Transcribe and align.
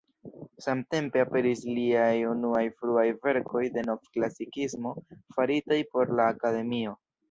Samtempe 0.65 1.21
aperis 1.23 1.61
liaj 1.75 2.15
unuaj 2.31 2.63
fruaj 2.81 3.05
verkoj 3.29 3.65
de 3.79 3.87
Novklasikismo 3.93 4.99
faritaj 5.39 5.83
por 5.97 6.19
la 6.23 6.33
Akademio. 6.39 7.03